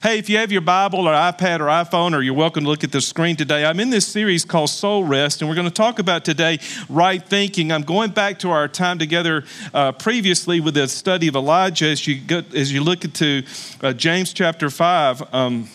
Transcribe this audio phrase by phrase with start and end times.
[0.00, 2.84] Hey, if you have your Bible or iPad or iPhone, or you're welcome to look
[2.84, 5.74] at the screen today, I'm in this series called Soul Rest, and we're going to
[5.74, 7.72] talk about today right thinking.
[7.72, 9.42] I'm going back to our time together
[9.74, 13.42] uh, previously with the study of Elijah as you, go, as you look into
[13.80, 15.34] uh, James chapter 5.
[15.34, 15.68] Um,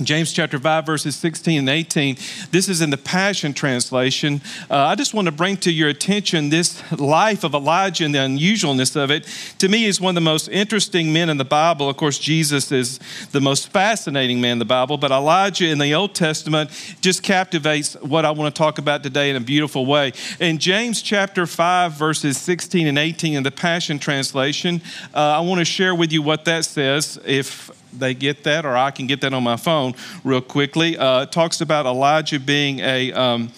[0.00, 2.16] James chapter 5, verses 16 and 18.
[2.50, 4.40] This is in the Passion Translation.
[4.70, 8.20] Uh, I just want to bring to your attention this life of Elijah and the
[8.20, 9.28] unusualness of it.
[9.58, 11.90] To me, he's one of the most interesting men in the Bible.
[11.90, 13.00] Of course, Jesus is
[13.32, 16.70] the most fascinating man in the Bible, but Elijah in the Old Testament
[17.02, 20.14] just captivates what I want to talk about today in a beautiful way.
[20.40, 24.80] In James chapter 5, verses 16 and 18 in the Passion Translation,
[25.14, 27.20] uh, I want to share with you what that says.
[27.26, 30.96] If they get that, or I can get that on my phone real quickly.
[30.96, 33.12] Uh, talks about Elijah being a.
[33.12, 33.50] Um,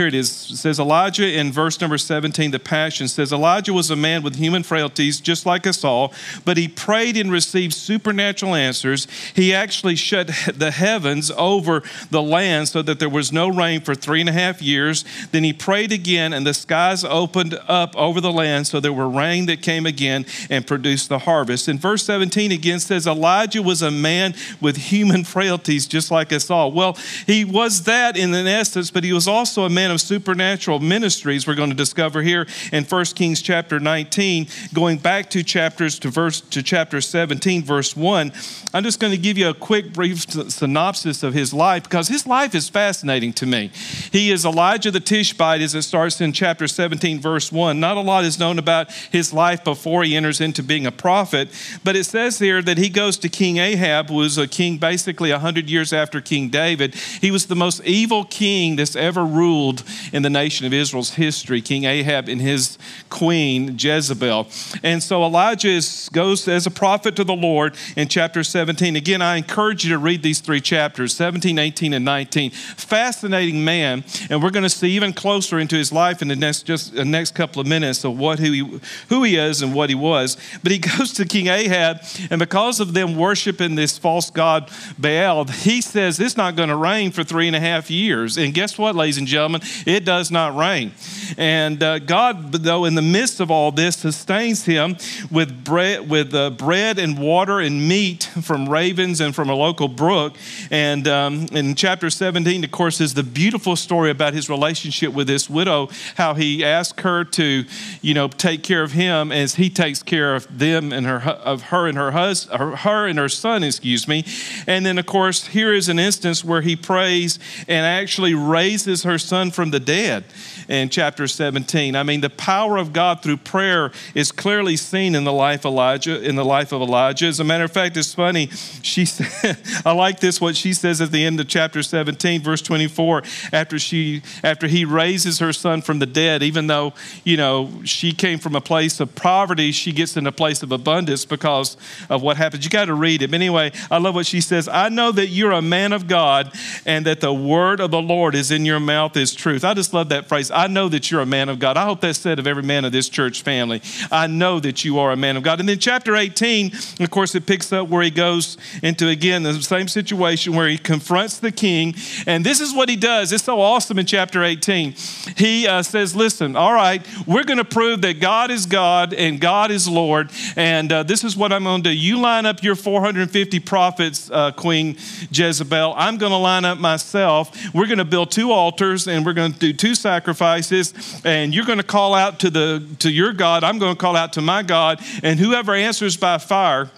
[0.00, 0.50] here it is.
[0.50, 4.36] It says Elijah in verse number 17, the Passion says, Elijah was a man with
[4.36, 6.14] human frailties, just like us all,
[6.46, 9.06] but he prayed and received supernatural answers.
[9.34, 13.94] He actually shut the heavens over the land so that there was no rain for
[13.94, 15.04] three and a half years.
[15.32, 19.08] Then he prayed again, and the skies opened up over the land so there were
[19.08, 21.68] rain that came again and produced the harvest.
[21.68, 26.48] In verse 17 again says, Elijah was a man with human frailties, just like us
[26.48, 26.72] all.
[26.72, 26.96] Well,
[27.26, 31.46] he was that in an essence, but he was also a man of supernatural ministries
[31.46, 36.08] we're going to discover here in 1 Kings chapter 19, going back two chapters to
[36.08, 38.32] verse to chapter 17, verse 1.
[38.72, 42.26] I'm just going to give you a quick brief synopsis of his life because his
[42.26, 43.70] life is fascinating to me.
[44.12, 47.80] He is Elijah the Tishbite as it starts in chapter 17, verse 1.
[47.80, 51.48] Not a lot is known about his life before he enters into being a prophet,
[51.82, 55.32] but it says here that he goes to King Ahab, who was a king basically
[55.32, 56.94] 100 years after King David.
[56.94, 59.79] He was the most evil king that's ever ruled
[60.12, 62.78] in the nation of Israel's history, King Ahab and his
[63.08, 64.48] queen Jezebel.
[64.82, 68.96] And so Elijah is, goes as a prophet to the Lord in chapter 17.
[68.96, 72.50] Again, I encourage you to read these three chapters 17, 18, and 19.
[72.50, 76.62] Fascinating man, and we're going to see even closer into his life in the next
[76.62, 79.88] just the next couple of minutes of what who he, who he is and what
[79.88, 80.36] he was.
[80.62, 81.98] But he goes to King Ahab,
[82.30, 86.76] and because of them worshiping this false god Baal, he says it's not going to
[86.76, 88.36] rain for three and a half years.
[88.36, 89.59] And guess what, ladies and gentlemen?
[89.86, 90.92] It does not rain.
[91.36, 94.96] And uh, God, though, in the midst of all this, sustains him
[95.30, 99.88] with bread, with uh, bread and water and meat from ravens and from a local
[99.88, 100.36] brook.
[100.70, 105.26] And um, in chapter 17, of course, is the beautiful story about his relationship with
[105.26, 107.64] this widow, how he asked her to,
[108.02, 111.62] you know, take care of him as he takes care of them and her of
[111.64, 114.24] her and her husband, her and her son, excuse me.
[114.66, 117.38] And then, of course, here is an instance where he prays
[117.68, 120.24] and actually raises her son from the dead
[120.68, 121.96] in chapter 17.
[121.96, 125.72] I mean, the power of God through prayer is clearly seen in the life of
[125.72, 127.26] Elijah, in the life of Elijah.
[127.26, 128.48] As a matter of fact, it's funny.
[128.82, 132.62] She said, I like this what she says at the end of chapter 17, verse
[132.62, 133.22] 24,
[133.52, 136.94] after she after he raises her son from the dead, even though,
[137.24, 140.72] you know, she came from a place of poverty, she gets in a place of
[140.72, 141.76] abundance because
[142.08, 142.64] of what happens.
[142.64, 143.30] You got to read it.
[143.30, 144.68] But anyway, I love what she says.
[144.68, 146.52] I know that you're a man of God
[146.86, 149.64] and that the word of the Lord is in your mouth is truth.
[149.64, 150.50] I just love that phrase.
[150.50, 151.76] I know that you're a man of God.
[151.76, 153.82] I hope that's said of every man of this church family.
[154.12, 155.58] I know that you are a man of God.
[155.58, 159.54] And then chapter 18, of course, it picks up where he goes into again the
[159.62, 161.94] same situation where he confronts the king.
[162.26, 163.32] And this is what he does.
[163.32, 164.94] It's so awesome in chapter 18.
[165.36, 169.40] He uh, says, Listen, all right, we're going to prove that God is God and
[169.40, 170.30] God is Lord.
[170.56, 171.96] And uh, this is what I'm going to do.
[171.96, 174.96] You line up your 450 prophets, uh, Queen
[175.30, 175.94] Jezebel.
[175.96, 177.56] I'm going to line up myself.
[177.74, 181.64] We're going to build two altars and we're going to do two sacrifices, and you're
[181.64, 183.64] going to call out to the to your God.
[183.64, 186.90] I'm going to call out to my God, and whoever answers by fire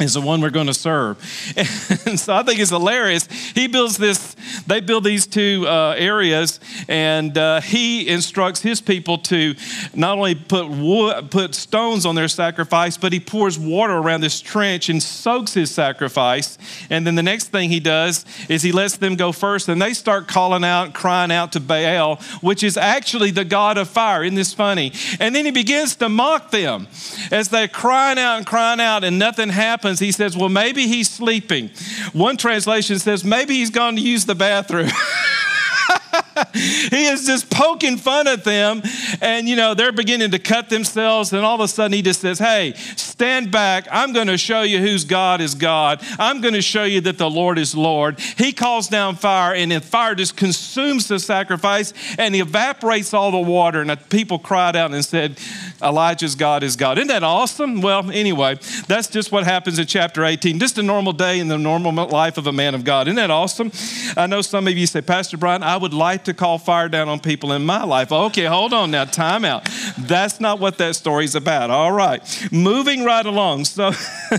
[0.00, 1.18] is the one we're going to serve.
[2.04, 3.26] And so I think it's hilarious.
[3.54, 4.34] He builds this,
[4.66, 9.54] they build these two uh, areas, and uh, he instructs his people to
[9.94, 14.88] not only put put stones on their sacrifice, but he pours water around this trench
[14.88, 16.58] and soaks his sacrifice.
[16.90, 19.94] And then the next thing he does is he lets them go first, and they
[19.94, 24.24] start calling out, crying out to Baal, which is actually the god of fire.
[24.24, 24.92] Isn't this funny?
[25.20, 26.88] And then he begins to mock them
[27.30, 31.08] as they're crying out and crying out, and nothing happens he says, Well, maybe he's
[31.08, 31.70] sleeping.
[32.12, 34.88] One translation says, Maybe he's gone to use the bathroom.
[36.90, 38.82] he is just poking fun at them,
[39.20, 42.20] and you know, they're beginning to cut themselves, and all of a sudden he just
[42.20, 42.74] says, Hey,
[43.22, 43.86] stand back.
[43.88, 46.02] I'm going to show you whose God is God.
[46.18, 48.18] I'm going to show you that the Lord is Lord.
[48.18, 53.30] He calls down fire, and the fire just consumes the sacrifice and he evaporates all
[53.30, 53.80] the water.
[53.80, 55.38] And the people cried out and said,
[55.80, 56.98] Elijah's God is God.
[56.98, 57.80] Isn't that awesome?
[57.80, 58.58] Well, anyway,
[58.88, 60.58] that's just what happens in chapter 18.
[60.58, 63.06] Just a normal day in the normal life of a man of God.
[63.06, 63.70] Isn't that awesome?
[64.16, 67.08] I know some of you say, Pastor Brian, I would like to call fire down
[67.08, 68.10] on people in my life.
[68.10, 69.68] Okay, hold on now, time out.
[69.96, 71.70] That's not what that story's about.
[71.70, 72.20] All right,
[72.50, 73.64] moving right along.
[73.64, 73.92] So,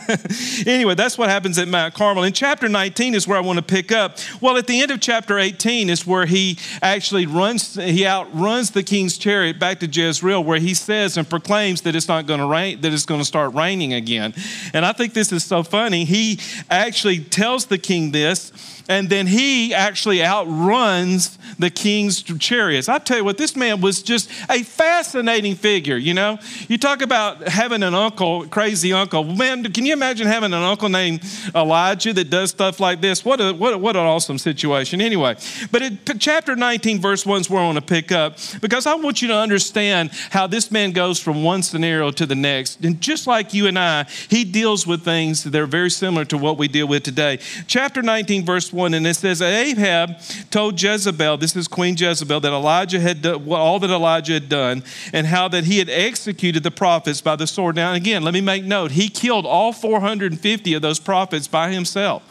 [0.65, 2.23] anyway, that's what happens at Mount Carmel.
[2.23, 4.17] In chapter 19 is where I want to pick up.
[4.41, 8.83] Well, at the end of chapter 18 is where he actually runs, he outruns the
[8.83, 12.47] king's chariot back to Jezreel, where he says and proclaims that it's not going to
[12.47, 14.33] rain, that it's going to start raining again.
[14.73, 16.05] And I think this is so funny.
[16.05, 16.39] He
[16.69, 18.51] actually tells the king this
[18.89, 22.89] and then he actually outruns the king's chariots.
[22.89, 26.37] I tell you what, this man was just a fascinating figure, you know?
[26.67, 29.23] You talk about having an uncle, crazy uncle.
[29.23, 31.23] Man, can you imagine having an uncle named
[31.55, 33.23] Elijah that does stuff like this?
[33.23, 34.99] What, a, what, a, what an awesome situation.
[34.99, 35.35] Anyway,
[35.71, 38.95] but in chapter 19, verse 1 is where I want to pick up because I
[38.95, 42.83] want you to understand how this man goes from one scenario to the next.
[42.83, 46.37] And just like you and I, he deals with things that are very similar to
[46.37, 47.39] what we deal with today.
[47.67, 52.51] Chapter 19, verse 1, and it says, Ahab told Jezebel, this is Queen Jezebel, that
[52.51, 54.83] Elijah had done, all that Elijah had done,
[55.13, 57.75] and how that he had executed the prophets by the sword.
[57.75, 62.23] Now, again, let me make note, he killed all 450 of those prophets by himself.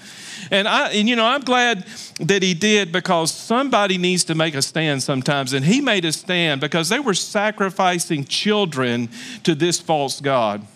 [0.51, 1.87] And I, and you know, I'm glad
[2.21, 5.53] that he did because somebody needs to make a stand sometimes.
[5.53, 9.09] And he made a stand because they were sacrificing children
[9.45, 10.67] to this false God.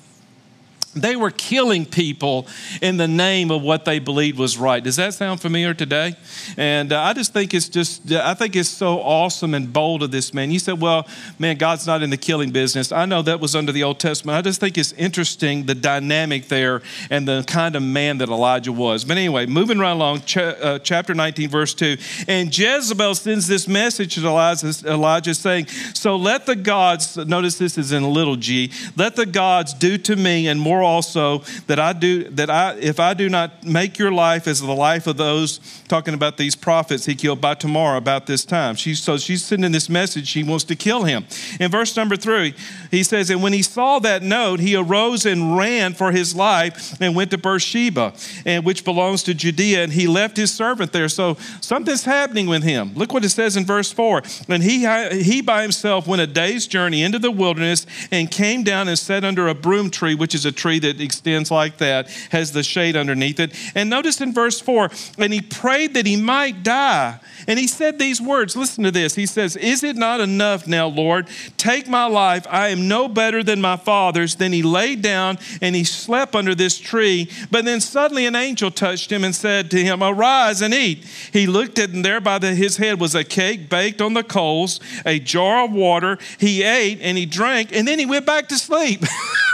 [0.96, 2.46] They were killing people
[2.80, 4.82] in the name of what they believed was right.
[4.82, 6.16] Does that sound familiar today?
[6.56, 10.10] And uh, I just think it's just, I think it's so awesome and bold of
[10.10, 10.50] this man.
[10.50, 11.06] You said, well,
[11.38, 12.92] man, God's not in the killing business.
[12.92, 14.38] I know that was under the Old Testament.
[14.38, 18.72] I just think it's interesting the dynamic there and the kind of man that Elijah
[18.72, 19.04] was.
[19.04, 21.98] But anyway, moving right along, ch- uh, chapter 19, verse 2.
[22.26, 27.76] And Jezebel sends this message to Elijah, Elijah saying, So let the gods, notice this
[27.76, 31.78] is in a little g, let the gods do to me and more also that
[31.78, 35.16] I do that I if I do not make your life as the life of
[35.16, 38.76] those talking about these prophets he killed by tomorrow about this time.
[38.76, 40.28] She so she's sending this message.
[40.28, 41.26] She wants to kill him.
[41.60, 42.54] In verse number three,
[42.90, 47.00] he says, and when he saw that note, he arose and ran for his life
[47.00, 51.08] and went to Beersheba, and which belongs to Judea, and he left his servant there.
[51.08, 52.94] So something's happening with him.
[52.94, 54.22] Look what it says in verse four.
[54.48, 54.86] And he
[55.22, 59.24] he by himself went a day's journey into the wilderness and came down and sat
[59.24, 62.62] under a broom tree, which is a tree tree that extends like that, has the
[62.62, 63.54] shade underneath it.
[63.74, 67.20] And notice in verse 4, and he prayed that he might die.
[67.46, 69.14] And he said these words listen to this.
[69.14, 71.28] He says, Is it not enough now, Lord?
[71.56, 72.46] Take my life.
[72.50, 74.36] I am no better than my father's.
[74.36, 77.30] Then he laid down and he slept under this tree.
[77.50, 81.04] But then suddenly an angel touched him and said to him, Arise and eat.
[81.32, 84.24] He looked at, and there by the, his head was a cake baked on the
[84.24, 86.18] coals, a jar of water.
[86.38, 89.04] He ate and he drank, and then he went back to sleep.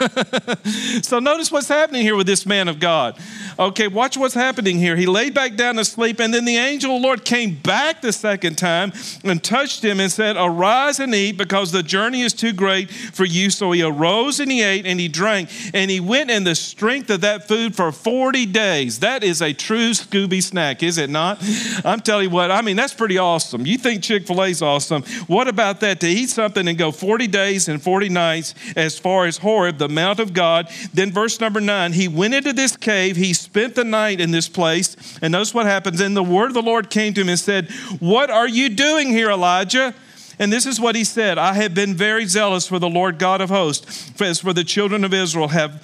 [1.12, 3.19] so notice what's happening here with this man of God.
[3.59, 4.97] Okay, watch what's happening here.
[4.97, 8.00] He laid back down to sleep, and then the angel of the Lord came back
[8.00, 12.32] the second time and touched him and said, Arise and eat, because the journey is
[12.32, 13.50] too great for you.
[13.50, 17.11] So he arose and he ate and he drank, and he went in the strength
[17.11, 19.00] of that food for 40 days.
[19.00, 21.44] That is a true Scooby snack, is it not?
[21.85, 23.67] I'm telling you what, I mean, that's pretty awesome.
[23.67, 25.03] You think Chick fil A's awesome.
[25.26, 26.00] What about that?
[26.00, 29.91] To eat something and go 40 days and 40 nights as far as Horeb, the
[29.91, 30.70] Mount of God.
[31.02, 34.49] Then, verse number nine, he went into this cave, he spent the night in this
[34.49, 34.96] place.
[35.20, 36.00] And notice what happens.
[36.00, 39.09] And the word of the Lord came to him and said, What are you doing
[39.09, 39.97] here, Elijah?
[40.39, 43.41] And this is what he said I have been very zealous for the Lord God
[43.41, 45.83] of hosts, as for the children of Israel have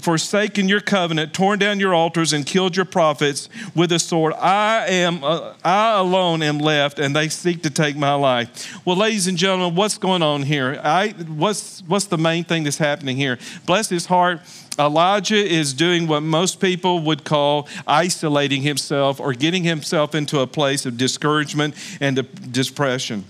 [0.00, 4.34] forsaken your covenant, torn down your altars, and killed your prophets with a sword.
[4.34, 8.78] I am, uh, I alone am left, and they seek to take my life.
[8.84, 10.80] Well, ladies and gentlemen, what's going on here?
[10.82, 13.38] I, what's, what's the main thing that's happening here?
[13.66, 14.40] Bless his heart.
[14.78, 20.46] Elijah is doing what most people would call isolating himself or getting himself into a
[20.46, 23.24] place of discouragement and depression.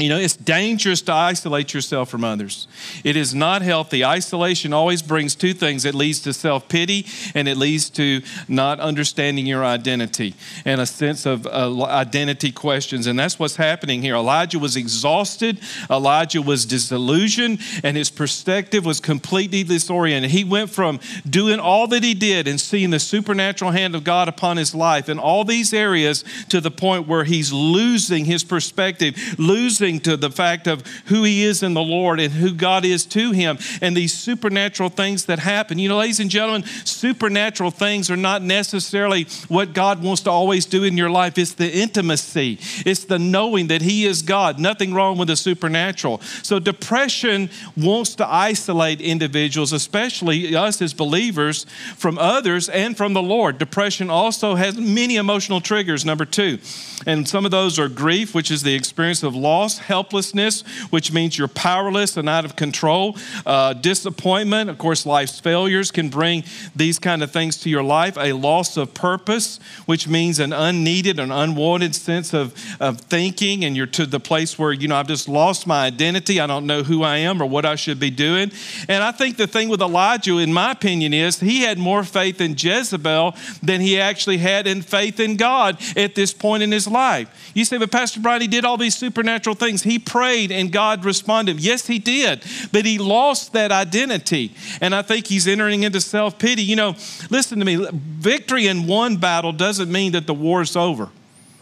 [0.00, 2.66] You know, it's dangerous to isolate yourself from others.
[3.04, 4.04] It is not healthy.
[4.04, 8.80] Isolation always brings two things it leads to self pity and it leads to not
[8.80, 13.06] understanding your identity and a sense of uh, identity questions.
[13.06, 14.14] And that's what's happening here.
[14.14, 20.30] Elijah was exhausted, Elijah was disillusioned, and his perspective was completely disoriented.
[20.30, 24.28] He went from doing all that he did and seeing the supernatural hand of God
[24.28, 29.14] upon his life in all these areas to the point where he's losing his perspective,
[29.38, 33.04] losing to the fact of who he is in the Lord and who God is
[33.06, 35.78] to him and these supernatural things that happen.
[35.78, 40.66] You know, ladies and gentlemen, supernatural things are not necessarily what God wants to always
[40.66, 41.38] do in your life.
[41.38, 44.58] It's the intimacy, it's the knowing that he is God.
[44.60, 46.20] Nothing wrong with the supernatural.
[46.42, 51.64] So, depression wants to isolate individuals, especially us as believers,
[51.96, 53.58] from others and from the Lord.
[53.58, 56.58] Depression also has many emotional triggers, number two.
[57.06, 61.38] And some of those are grief, which is the experience of loss, helplessness, which means
[61.38, 64.70] you're powerless and out of control, uh, disappointment.
[64.70, 66.44] Of course, life's failures can bring
[66.76, 71.18] these kind of things to your life, a loss of purpose, which means an unneeded
[71.18, 75.08] and unwanted sense of, of thinking, and you're to the place where, you know, I've
[75.08, 76.40] just lost my identity.
[76.40, 78.52] I don't know who I am or what I should be doing.
[78.88, 82.40] And I think the thing with Elijah, in my opinion, is he had more faith
[82.40, 86.86] in Jezebel than he actually had in faith in God at this point in his
[86.86, 87.50] life.
[87.54, 89.82] You say, but Pastor Brian, he did all these supernatural things.
[89.82, 91.60] He prayed and God responded.
[91.60, 94.54] Yes, he did, but he lost that identity.
[94.80, 96.62] And I think he's entering into self pity.
[96.62, 96.96] You know,
[97.30, 101.10] listen to me victory in one battle doesn't mean that the war is over.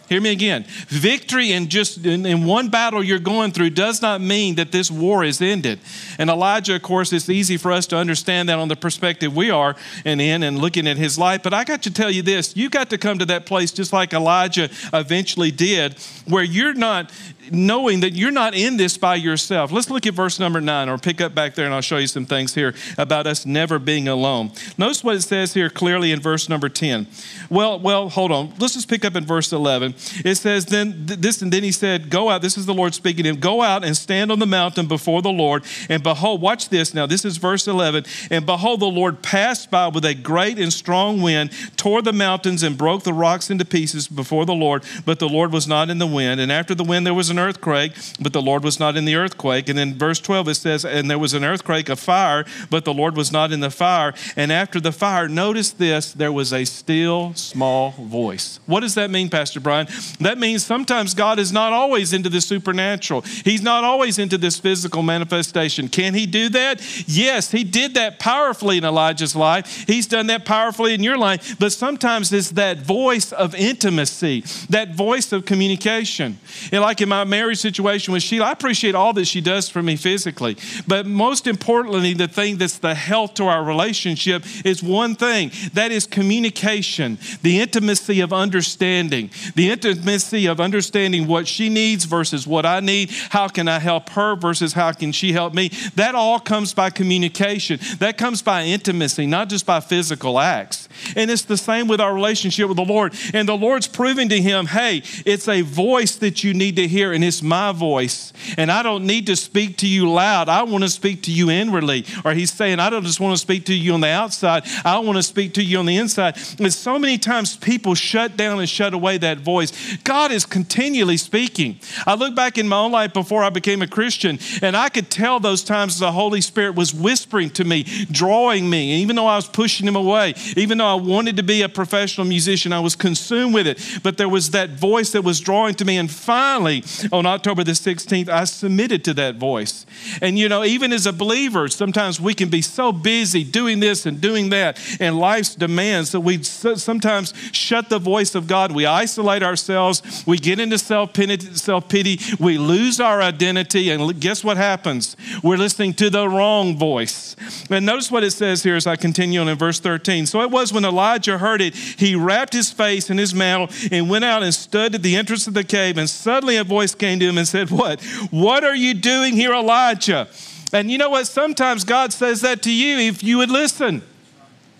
[0.08, 0.64] Hear me again.
[0.88, 4.90] Victory in just in, in, one battle you're going through does not mean that this
[4.90, 5.80] war is ended.
[6.18, 9.50] And Elijah, of course, it's easy for us to understand that on the perspective we
[9.50, 11.42] are and in and looking at his life.
[11.42, 13.92] But I got to tell you this: you got to come to that place just
[13.92, 17.12] like Elijah eventually did, where you're not
[17.50, 19.72] knowing that you're not in this by yourself.
[19.72, 22.06] Let's look at verse number nine, or pick up back there, and I'll show you
[22.06, 24.52] some things here about us never being alone.
[24.76, 27.06] Notice what it says here clearly in verse number 10.
[27.50, 28.54] Well, well, hold on.
[28.58, 29.94] Let's just pick up in verse 11.
[30.24, 32.42] It says, Then this, and then he said, Go out.
[32.42, 33.40] This is the Lord speaking to him.
[33.40, 35.64] Go out and stand on the mountain before the Lord.
[35.88, 37.06] And behold, watch this now.
[37.06, 38.04] This is verse 11.
[38.30, 42.62] And behold, the Lord passed by with a great and strong wind, tore the mountains,
[42.62, 44.84] and broke the rocks into pieces before the Lord.
[45.04, 46.40] But the Lord was not in the wind.
[46.40, 49.16] And after the wind, there was an earthquake, but the Lord was not in the
[49.16, 49.68] earthquake.
[49.68, 52.94] And then verse 12 it says, And there was an earthquake, a fire, but the
[52.94, 54.14] Lord was not in the fire.
[54.36, 58.60] And after the fire, notice this, there was a still small voice.
[58.66, 59.87] What does that mean, Pastor Brian?
[60.20, 64.58] That means sometimes God is not always into the supernatural, He's not always into this
[64.58, 65.88] physical manifestation.
[65.88, 66.82] Can He do that?
[67.08, 69.84] Yes, He did that powerfully in Elijah's life.
[69.86, 71.58] He's done that powerfully in your life.
[71.58, 76.38] But sometimes it's that voice of intimacy, that voice of communication.
[76.72, 79.82] And like in my marriage situation with Sheila, I appreciate all that she does for
[79.82, 80.56] me physically.
[80.86, 85.92] But most importantly, the thing that's the health to our relationship is one thing that
[85.92, 92.66] is communication, the intimacy of understanding, the intimacy of understanding what she needs versus what
[92.66, 93.10] I need.
[93.30, 95.70] How can I help her versus how can she help me?
[95.94, 97.78] That all comes by communication.
[97.98, 100.88] That comes by intimacy, not just by physical acts.
[101.16, 103.14] And it's the same with our relationship with the Lord.
[103.32, 107.12] And the Lord's proving to him, hey, it's a voice that you need to hear
[107.12, 108.32] and it's my voice.
[108.56, 110.48] And I don't need to speak to you loud.
[110.48, 112.04] I want to speak to you inwardly.
[112.24, 114.64] Or he's saying, I don't just want to speak to you on the outside.
[114.84, 116.36] I want to speak to you on the inside.
[116.58, 119.67] And so many times people shut down and shut away that voice.
[120.04, 121.78] God is continually speaking.
[122.06, 125.10] I look back in my own life before I became a Christian, and I could
[125.10, 128.92] tell those times the Holy Spirit was whispering to me, drawing me.
[128.92, 131.68] And even though I was pushing him away, even though I wanted to be a
[131.68, 134.00] professional musician, I was consumed with it.
[134.02, 135.96] But there was that voice that was drawing to me.
[135.98, 139.86] And finally, on October the 16th, I submitted to that voice.
[140.20, 144.06] And you know, even as a believer, sometimes we can be so busy doing this
[144.06, 148.72] and doing that and life's demands that we sometimes shut the voice of God.
[148.72, 154.56] We isolate ourselves, we get into self pity, we lose our identity, and guess what
[154.56, 155.16] happens?
[155.42, 157.34] We're listening to the wrong voice.
[157.70, 160.26] And notice what it says here as I continue on in verse 13.
[160.26, 164.08] So it was when Elijah heard it, he wrapped his face in his mantle and
[164.08, 167.18] went out and stood at the entrance of the cave, and suddenly a voice came
[167.20, 168.02] to him and said, What?
[168.30, 170.28] What are you doing here, Elijah?
[170.72, 171.26] And you know what?
[171.26, 174.02] Sometimes God says that to you if you would listen.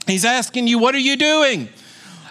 [0.07, 1.69] He's asking you, What are you doing?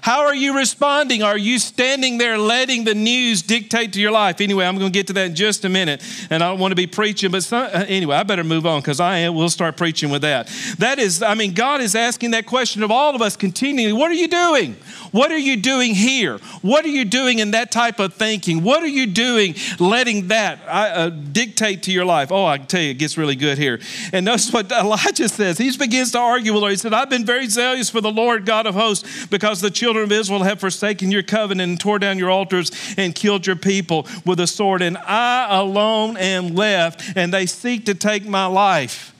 [0.01, 1.23] How are you responding?
[1.23, 4.41] Are you standing there letting the news dictate to your life?
[4.41, 6.71] Anyway, I'm going to get to that in just a minute, and I don't want
[6.71, 9.77] to be preaching, but some, uh, anyway, I better move on because I will start
[9.77, 10.47] preaching with that.
[10.79, 13.93] That is, I mean, God is asking that question of all of us continually.
[13.93, 14.75] What are you doing?
[15.11, 16.37] What are you doing here?
[16.61, 18.63] What are you doing in that type of thinking?
[18.63, 22.31] What are you doing letting that uh, dictate to your life?
[22.31, 23.79] Oh, I tell you, it gets really good here.
[24.13, 25.57] And notice what Elijah says.
[25.57, 26.71] He begins to argue with the Lord.
[26.71, 29.86] He said, I've been very zealous for the Lord God of hosts because the children
[29.95, 34.07] of Israel have forsaken your covenant and tore down your altars and killed your people
[34.25, 34.81] with a sword.
[34.81, 39.13] And I alone am left, and they seek to take my life.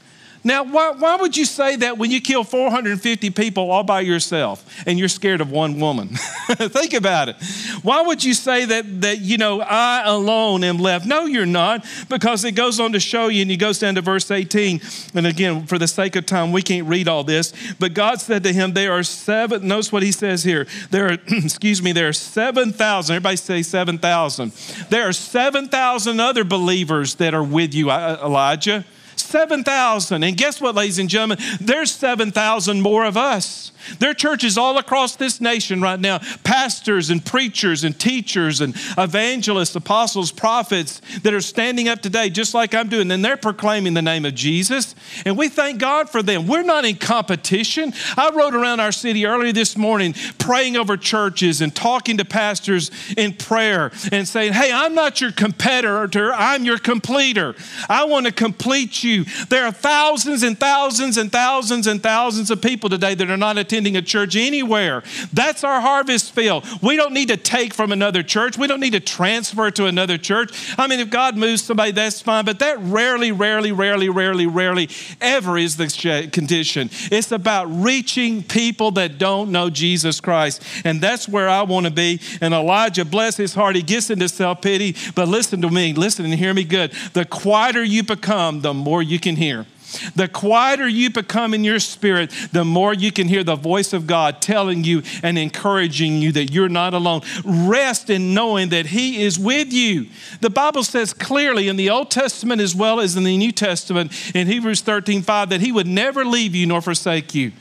[0.48, 4.63] Now, why, why would you say that when you kill 450 people all by yourself
[4.88, 6.08] and you're scared of one woman?
[6.48, 7.36] Think about it.
[7.82, 11.06] Why would you say that, that, you know, I alone am left?
[11.06, 14.01] No, you're not, because it goes on to show you, and he goes down to
[14.01, 14.80] verse 18.
[15.16, 18.44] And again, for the sake of time, we can't read all this, but God said
[18.44, 20.66] to him, There are seven, notice what he says here.
[20.92, 24.54] There are, excuse me, there are 7,000, everybody say 7,000.
[24.89, 28.86] There are 7,000 other believers that are with you, uh, Elijah.
[29.27, 30.24] 7,000.
[30.24, 31.38] And guess what, ladies and gentlemen?
[31.60, 33.72] There's 7,000 more of us.
[34.00, 38.75] There are churches all across this nation right now, pastors and preachers and teachers and
[38.98, 43.94] evangelists, apostles, prophets that are standing up today, just like I'm doing, and they're proclaiming
[43.94, 44.96] the name of Jesus.
[45.25, 46.48] And we thank God for them.
[46.48, 47.94] We're not in competition.
[48.17, 52.91] I rode around our city earlier this morning praying over churches and talking to pastors
[53.15, 57.56] in prayer and saying, Hey, I'm not your competitor, I'm your completer.
[57.89, 59.25] I want to complete you.
[59.50, 63.58] There are thousands and thousands and thousands and thousands of people today that are not
[63.58, 65.03] attending attending a church anywhere.
[65.31, 66.65] That's our harvest field.
[66.81, 68.57] We don't need to take from another church.
[68.57, 70.74] We don't need to transfer to another church.
[70.79, 74.89] I mean, if God moves somebody, that's fine, but that rarely, rarely, rarely, rarely, rarely
[75.22, 76.89] ever is the condition.
[77.12, 80.63] It's about reaching people that don't know Jesus Christ.
[80.84, 82.19] And that's where I want to be.
[82.41, 84.96] And Elijah, bless his heart, he gets into self pity.
[85.13, 86.93] But listen to me, listen and hear me good.
[87.13, 89.67] The quieter you become, the more you can hear.
[90.15, 94.08] The quieter you become in your spirit, the more you can hear the voice of
[94.08, 97.22] God telling you and encouraging you that you're not alone.
[97.46, 100.08] Rest in knowing that He is with you.
[100.41, 104.12] The Bible says clearly in the Old Testament as well as in the New Testament
[104.36, 107.51] in Hebrews 13 5 that He would never leave you nor forsake you.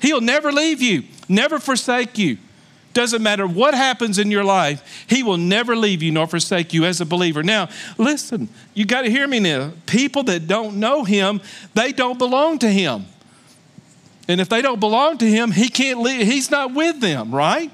[0.00, 2.38] He'll never leave you, never forsake you.
[2.96, 6.86] Doesn't matter what happens in your life, He will never leave you nor forsake you
[6.86, 7.42] as a believer.
[7.42, 9.72] Now, listen, you got to hear me now.
[9.84, 11.42] People that don't know Him,
[11.74, 13.04] they don't belong to Him.
[14.28, 17.70] And if they don't belong to Him, He can't leave, He's not with them, right?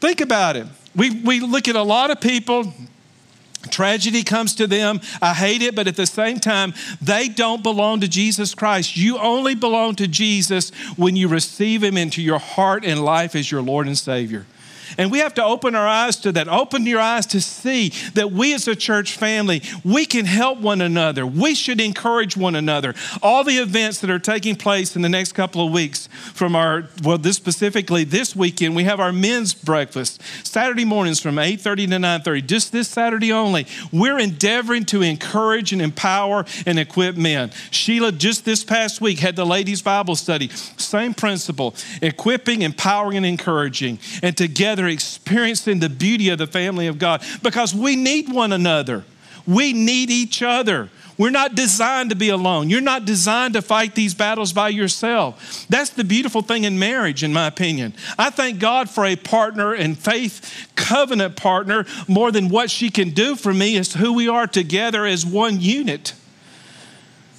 [0.00, 0.66] Think about it.
[0.96, 2.72] We, we look at a lot of people
[3.70, 5.00] Tragedy comes to them.
[5.20, 8.96] I hate it, but at the same time, they don't belong to Jesus Christ.
[8.96, 13.50] You only belong to Jesus when you receive Him into your heart and life as
[13.50, 14.46] your Lord and Savior.
[14.96, 16.48] And we have to open our eyes to that.
[16.48, 20.80] Open your eyes to see that we as a church family, we can help one
[20.80, 21.26] another.
[21.26, 22.94] We should encourage one another.
[23.22, 26.88] All the events that are taking place in the next couple of weeks from our,
[27.02, 30.22] well, this specifically this weekend, we have our men's breakfast.
[30.44, 33.66] Saturday mornings from 8.30 to 9.30, just this Saturday only.
[33.92, 37.50] We're endeavoring to encourage and empower and equip men.
[37.70, 40.48] Sheila, just this past week, had the ladies' Bible study.
[40.48, 43.98] Same principle, equipping, empowering, and encouraging.
[44.22, 48.52] And together, together experiencing the beauty of the family of God because we need one
[48.52, 49.04] another.
[49.46, 50.90] We need each other.
[51.16, 52.70] We're not designed to be alone.
[52.70, 55.66] You're not designed to fight these battles by yourself.
[55.68, 57.92] That's the beautiful thing in marriage, in my opinion.
[58.16, 63.10] I thank God for a partner and faith covenant partner more than what she can
[63.10, 66.14] do for me is who we are together as one unit.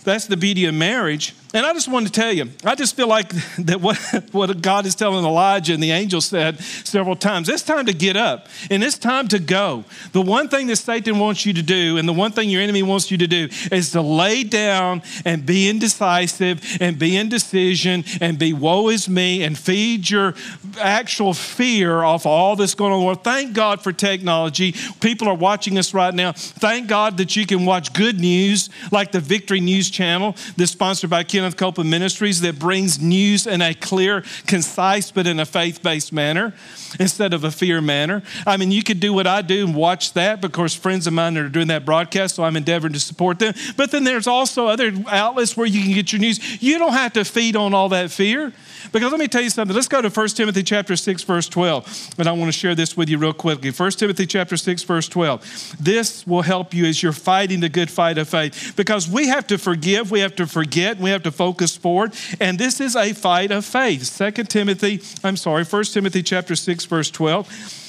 [0.04, 1.34] That's the beauty of marriage.
[1.52, 3.98] And I just wanted to tell you, I just feel like that what,
[4.32, 8.16] what God is telling Elijah and the angel said several times it's time to get
[8.16, 9.84] up and it's time to go.
[10.12, 12.84] The one thing that Satan wants you to do, and the one thing your enemy
[12.84, 18.38] wants you to do, is to lay down and be indecisive and be indecision and
[18.38, 20.36] be woe is me and feed your
[20.80, 23.04] actual fear off all that's going on.
[23.04, 24.74] Well, thank God for technology.
[25.02, 26.34] People are watching us right now.
[26.34, 31.10] Thank God that you can watch good news like the Victory News Channel that's sponsored
[31.10, 35.82] by Kenneth Copeland Ministries that brings news in a clear, concise, but in a faith
[35.82, 36.54] based manner
[37.00, 38.24] instead of a fear manner.
[38.46, 41.38] I mean, you could do what I do and watch that because friends of mine
[41.38, 43.54] are doing that broadcast, so I'm endeavoring to support them.
[43.78, 46.62] But then there's also other outlets where you can get your news.
[46.62, 48.52] You don't have to feed on all that fear.
[48.92, 49.76] Because let me tell you something.
[49.76, 52.16] Let's go to 1 Timothy chapter 6, verse 12.
[52.18, 53.72] And I want to share this with you real quickly.
[53.72, 55.76] 1 Timothy chapter 6, verse 12.
[55.80, 58.74] This will help you as you're fighting the good fight of faith.
[58.76, 62.14] Because we have to forgive, we have to forget, we have to focus forward.
[62.40, 64.18] And this is a fight of faith.
[64.18, 67.89] 2 Timothy, I'm sorry, 1 Timothy chapter 6, verse 12.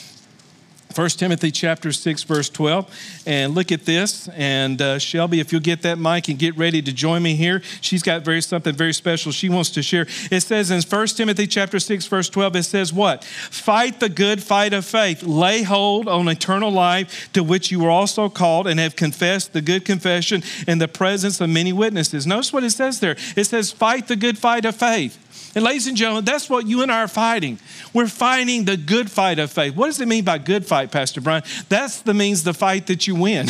[0.95, 3.23] 1 Timothy chapter 6, verse 12.
[3.25, 4.29] And look at this.
[4.29, 7.63] And uh, Shelby, if you'll get that mic and get ready to join me here,
[7.81, 10.07] she's got very something very special she wants to share.
[10.31, 13.23] It says in 1 Timothy chapter 6, verse 12, it says what?
[13.25, 15.23] Fight the good fight of faith.
[15.23, 19.63] Lay hold on eternal life to which you were also called and have confessed the
[19.63, 22.27] good confession in the presence of many witnesses.
[22.27, 23.17] Notice what it says there.
[23.37, 25.30] It says, fight the good fight of faith.
[25.55, 27.59] And ladies and gentlemen, that's what you and I are fighting.
[27.93, 29.75] We're fighting the good fight of faith.
[29.75, 31.43] What does it mean by good fight, Pastor Brian?
[31.69, 33.49] That's the means the fight that you win.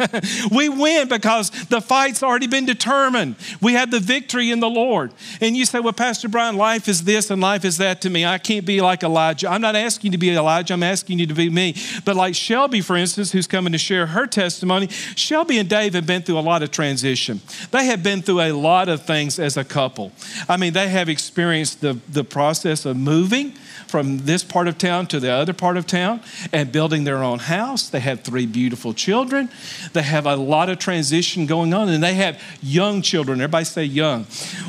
[0.50, 3.36] we win because the fight's already been determined.
[3.62, 5.12] We have the victory in the Lord.
[5.40, 8.26] And you say, well, Pastor Brian, life is this and life is that to me.
[8.26, 9.48] I can't be like Elijah.
[9.48, 11.74] I'm not asking you to be Elijah, I'm asking you to be me.
[12.04, 16.06] But like Shelby, for instance, who's coming to share her testimony, Shelby and Dave have
[16.06, 17.40] been through a lot of transition.
[17.70, 20.12] They have been through a lot of things as a couple.
[20.46, 23.52] I mean, they have experienced the, the process of moving
[23.86, 26.20] from this part of town to the other part of town
[26.52, 27.88] and building their own house.
[27.88, 29.48] They have three beautiful children.
[29.92, 33.40] They have a lot of transition going on, and they have young children.
[33.40, 34.24] Everybody say young.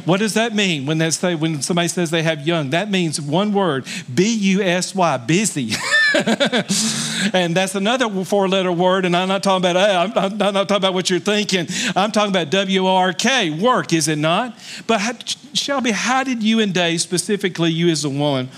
[0.05, 2.69] What does that mean when they say when somebody says they have young?
[2.69, 5.71] That means one word: B U S Y, busy.
[7.33, 9.05] and that's another four-letter word.
[9.05, 9.75] And I'm not talking about.
[9.75, 11.67] Uh, hey, I'm, not, I'm not talking about what you're thinking.
[11.95, 14.57] I'm talking about W R K, work, is it not?
[14.87, 15.13] But how,
[15.53, 18.49] Shelby, how did you and Dave, specifically you as a woman,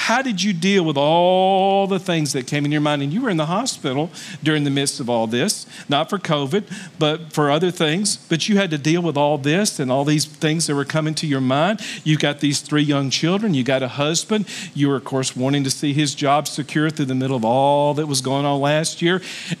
[0.00, 3.02] how did you deal with all the things that came in your mind?
[3.02, 4.10] And you were in the hospital
[4.42, 6.64] during the midst of all this, not for COVID,
[6.98, 8.16] but for other things.
[8.16, 11.14] But you had to deal with all this and all these things that were coming
[11.16, 11.82] to your mind.
[12.02, 14.48] You got these three young children, you got a husband.
[14.72, 17.92] You were, of course, wanting to see his job secure through the middle of all
[17.92, 19.20] that was going on last year,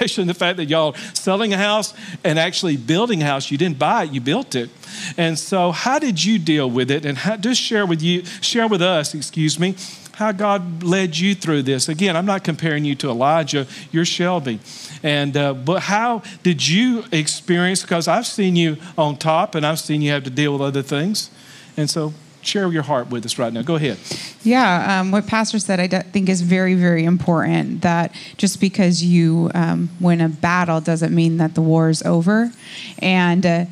[0.00, 1.92] especially in the fact that y'all selling a house
[2.24, 3.50] and actually building a house.
[3.50, 4.70] You didn't buy it, you built it.
[5.18, 7.04] And so, how did you deal with it?
[7.04, 9.74] And how, just share with you, share with us, excuse me,
[10.14, 11.90] how God led you through this.
[11.90, 14.60] Again, I'm not comparing you to Elijah, you're Shelby.
[15.02, 17.82] And uh, but how did you experience?
[17.82, 20.82] Because I've seen you on top, and I've seen you have to deal with other
[20.82, 21.30] things.
[21.76, 23.62] And so, share your heart with us right now.
[23.62, 23.98] Go ahead.
[24.42, 27.82] Yeah, um, what Pastor said, I think is very, very important.
[27.82, 32.52] That just because you um, win a battle doesn't mean that the war is over,
[32.98, 33.46] and.
[33.46, 33.64] Uh,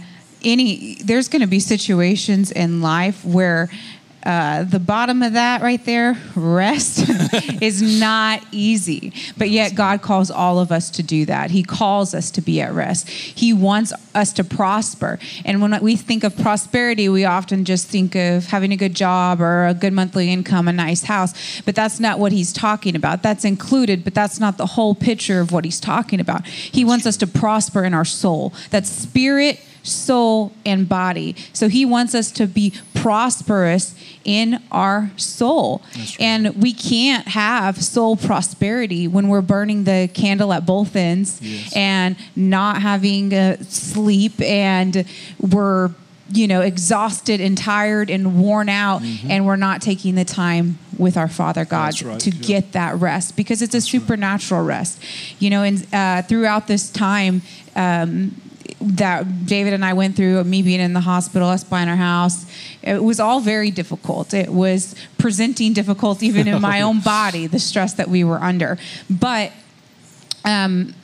[0.44, 3.68] any there's going to be situations in life where
[4.24, 7.08] uh, the bottom of that right there, rest,
[7.62, 9.12] is not easy.
[9.36, 11.50] But yet, God calls all of us to do that.
[11.50, 13.08] He calls us to be at rest.
[13.08, 15.18] He wants us to prosper.
[15.44, 19.40] And when we think of prosperity, we often just think of having a good job
[19.40, 21.60] or a good monthly income, a nice house.
[21.62, 23.22] But that's not what He's talking about.
[23.22, 26.46] That's included, but that's not the whole picture of what He's talking about.
[26.46, 28.52] He wants us to prosper in our soul.
[28.70, 31.34] That spirit, soul, and body.
[31.52, 35.82] So he wants us to be prosperous in our soul.
[35.96, 36.16] Right.
[36.20, 41.74] And we can't have soul prosperity when we're burning the candle at both ends yes.
[41.76, 45.04] and not having uh, sleep and
[45.40, 45.90] we're
[46.30, 49.30] you know exhausted and tired and worn out mm-hmm.
[49.30, 52.42] and we're not taking the time with our father god right, to yeah.
[52.42, 54.76] get that rest because it's a That's supernatural right.
[54.76, 55.02] rest
[55.38, 57.40] you know and uh, throughout this time
[57.76, 58.38] um,
[58.80, 62.46] that David and I went through, me being in the hospital, us buying our house,
[62.82, 64.34] it was all very difficult.
[64.34, 68.78] It was presenting difficult even in my own body, the stress that we were under.
[69.10, 69.52] But
[70.44, 70.94] um,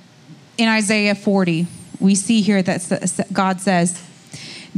[0.57, 1.67] in Isaiah 40,
[2.01, 4.03] we see here that God says,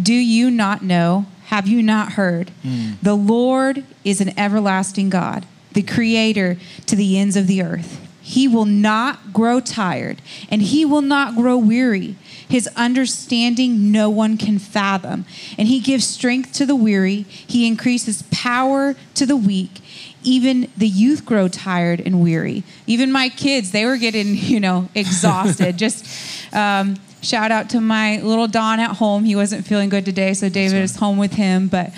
[0.00, 1.26] Do you not know?
[1.46, 2.50] Have you not heard?
[2.64, 3.00] Mm.
[3.02, 8.02] The Lord is an everlasting God, the creator to the ends of the earth.
[8.20, 10.20] He will not grow tired,
[10.50, 12.16] and he will not grow weary.
[12.48, 15.24] His understanding no one can fathom.
[15.58, 19.80] And he gives strength to the weary, he increases power to the weak.
[20.22, 22.64] Even the youth grow tired and weary.
[22.86, 25.76] Even my kids, they were getting, you know, exhausted.
[25.86, 29.24] Just um, shout out to my little Don at home.
[29.24, 31.68] He wasn't feeling good today, so David is home with him.
[31.68, 31.92] But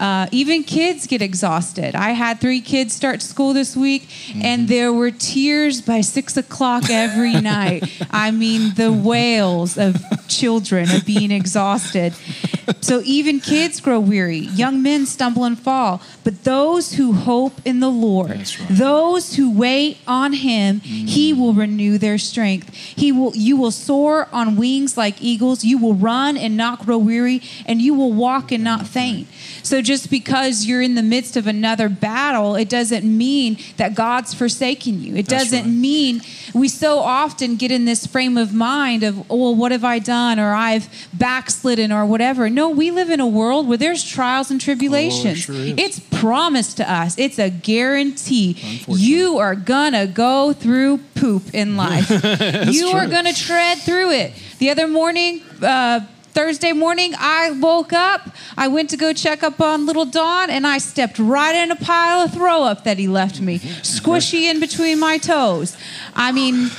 [0.00, 1.94] uh, even kids get exhausted.
[1.94, 4.42] I had three kids start school this week, mm-hmm.
[4.42, 7.84] and there were tears by six o'clock every night.
[8.10, 9.96] I mean, the wails of
[10.28, 12.14] children of being exhausted.
[12.80, 14.38] So even kids grow weary.
[14.38, 16.00] Young men stumble and fall.
[16.22, 18.66] But those who hope in the Lord, right.
[18.70, 21.06] those who wait on Him, mm-hmm.
[21.06, 22.74] He will renew their strength.
[22.74, 23.34] He will.
[23.34, 25.64] You will soar on wings like eagles.
[25.64, 29.28] You will run and not grow weary, and you will walk and not faint.
[29.62, 34.34] So just because you're in the midst of another battle, it doesn't mean that God's
[34.34, 35.14] forsaken you.
[35.16, 35.70] It doesn't right.
[35.70, 36.22] mean
[36.54, 39.98] we so often get in this frame of mind of, oh, well, what have I
[39.98, 40.38] done?
[40.38, 42.48] Or I've backslidden or whatever.
[42.48, 45.48] No, we live in a world where there's trials and tribulations.
[45.48, 48.84] Oh, it sure it's promised to us, it's a guarantee.
[48.88, 52.10] You are gonna go through poop in life.
[52.70, 52.98] you true.
[52.98, 54.32] are gonna tread through it.
[54.58, 56.00] The other morning, uh,
[56.34, 58.28] Thursday morning, I woke up.
[58.56, 61.76] I went to go check up on little Don, and I stepped right in a
[61.76, 65.76] pile of throw up that he left me, squishy in between my toes.
[66.14, 66.70] I mean,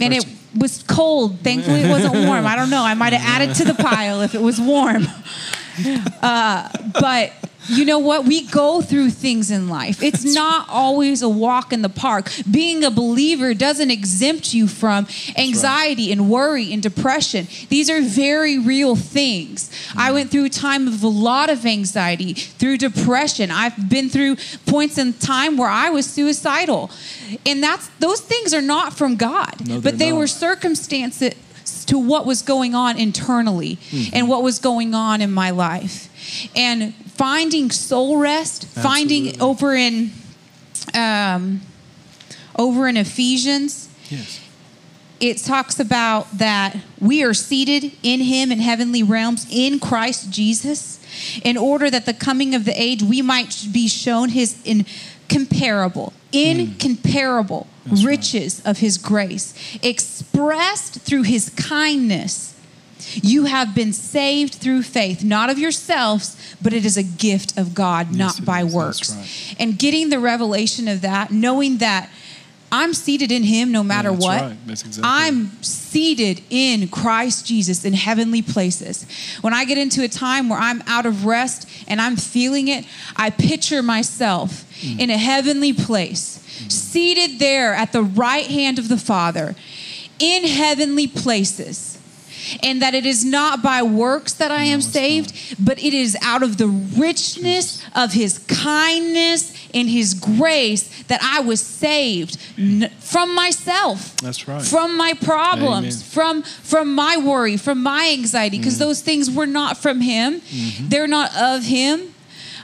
[0.00, 0.24] and it
[0.58, 1.40] was cold.
[1.40, 2.46] Thankfully, it wasn't warm.
[2.46, 2.82] I don't know.
[2.82, 5.06] I might have added to the pile if it was warm.
[6.20, 6.68] Uh,
[7.00, 7.32] but
[7.70, 8.24] you know what?
[8.24, 10.02] We go through things in life.
[10.02, 12.30] It's not always a walk in the park.
[12.50, 15.06] Being a believer doesn't exempt you from
[15.36, 17.46] anxiety and worry and depression.
[17.68, 19.70] These are very real things.
[19.96, 23.50] I went through a time of a lot of anxiety, through depression.
[23.50, 26.90] I've been through points in time where I was suicidal.
[27.46, 30.18] And that's those things are not from God, No, but they not.
[30.18, 31.34] were circumstances
[31.86, 34.14] to what was going on internally Mm-hmm.
[34.16, 36.08] and what was going on in my life.
[36.56, 39.40] And finding soul rest, finding Absolutely.
[39.50, 40.10] over in
[40.94, 41.60] um,
[42.56, 44.40] over in Ephesians, Yes.
[45.20, 50.98] it talks about that we are seated in him in heavenly realms in Christ Jesus
[51.44, 57.66] in order that the coming of the age we might be shown his incomparable incomparable
[57.84, 57.90] Hmm.
[57.90, 58.10] That's right.
[58.18, 62.49] riches of his grace expressed through his kindness
[63.14, 67.74] you have been saved through faith not of yourselves but it is a gift of
[67.74, 68.74] God Yes, not by is.
[68.74, 69.56] Works right.
[69.58, 72.08] and getting the revelation of that knowing that
[72.72, 74.56] I'm seated in him no matter that's what right.
[74.68, 79.04] Exactly I'm seated in Christ Jesus in heavenly places.
[79.40, 82.84] When I get into a time where I'm out of rest and I'm feeling it,
[83.16, 84.98] I picture myself Mm.
[85.00, 89.54] in a heavenly place, seated there at the right hand of the Father
[90.18, 91.98] in heavenly places.
[92.62, 96.42] And that it is not by works that I am saved, but it is out
[96.42, 102.38] of the richness of his kindness and his grace that I was saved
[103.00, 104.62] from myself That's right.
[104.62, 105.86] from my problems
[106.16, 106.42] Amen.
[106.42, 108.84] from from my worry from my anxiety because Mm-hmm.
[108.84, 110.40] those things were not from him
[110.82, 112.09] they're not of him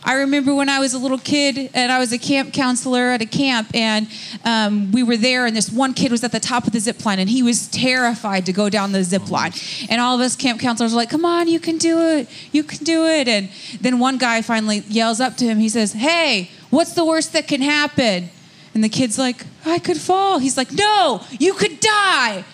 [0.07, 3.23] I remember when I was a little kid and I was a camp counselor at
[3.23, 4.07] a camp, and
[4.45, 7.05] um, we were there, and this one kid was at the top of the zip
[7.05, 9.53] line, and he was terrified to go down the zip line.
[9.91, 12.63] And all of us camp counselors were like, Come on, you can do it, you
[12.63, 13.27] can do it.
[13.27, 17.33] And then one guy finally yells up to him, he says, Hey, what's the worst
[17.33, 18.31] that can happen?
[18.75, 20.39] And the kid's like, I could fall.
[20.39, 22.45] He's like, No, you could die.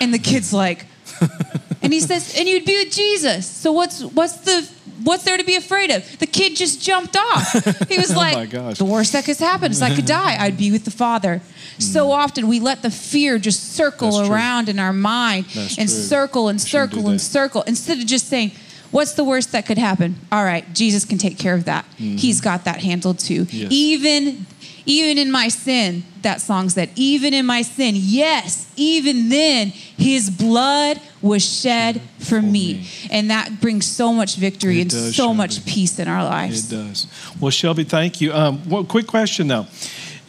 [0.00, 0.86] And the kid's like,
[1.82, 3.46] and he says, and you'd be with Jesus.
[3.46, 4.68] So what's what's the
[5.06, 6.18] what's there to be afraid of?
[6.18, 7.52] The kid just jumped off.
[7.88, 8.78] He was Oh like, my gosh.
[8.78, 10.36] the worst that could happen is I could die.
[10.38, 11.40] I'd be with the Father.
[11.78, 14.12] So often we let the fear just circle Mm.
[14.18, 14.36] That's true.
[14.36, 15.98] around in our mind That's and true.
[15.98, 18.52] circle and circle and circle instead of just saying,
[18.92, 20.14] What's the worst that could happen?
[20.30, 21.84] All right, Jesus can take care of that.
[21.96, 23.46] He's got that handled too.
[23.50, 23.68] Yes.
[23.72, 24.46] Even
[24.88, 30.30] even in my sin, that song said, even in my sin, yes, even then, his
[30.30, 32.50] blood was shed for, For me.
[32.50, 32.88] me.
[33.10, 36.72] And that brings so much victory It and does, so much peace in our lives.
[36.72, 37.06] It does.
[37.40, 38.32] Well, Shelby, thank you.
[38.32, 39.66] Um, well, quick question though.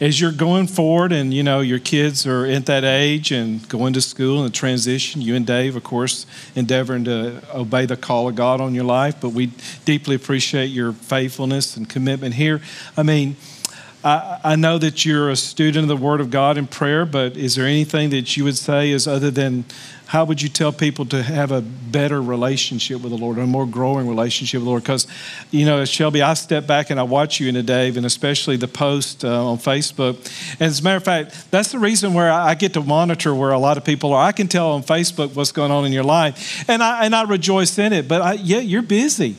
[0.00, 3.94] As you're going forward and you know your kids are at that age and going
[3.94, 8.28] to school and the transition, you and Dave, of course, endeavoring to obey the call
[8.28, 9.50] of God on your life, but we
[9.84, 12.60] deeply appreciate your faithfulness and commitment here.
[12.96, 13.34] I mean,
[14.04, 17.36] I, I know that you're a student of the Word of God in prayer, but
[17.36, 19.64] is there anything that you would say is other than
[20.08, 23.66] how would you tell people to have a better relationship with the Lord, a more
[23.66, 24.82] growing relationship with the Lord?
[24.82, 25.06] Because,
[25.50, 28.56] you know, Shelby, I step back and I watch you in a Dave, and especially
[28.56, 30.16] the post uh, on Facebook.
[30.52, 33.50] And as a matter of fact, that's the reason where I get to monitor where
[33.50, 34.24] a lot of people are.
[34.24, 37.24] I can tell on Facebook what's going on in your life, and I and I
[37.24, 38.08] rejoice in it.
[38.08, 39.36] But I, yeah, you're busy